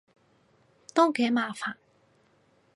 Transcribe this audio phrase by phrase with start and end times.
[0.95, 1.75] 都幾麻煩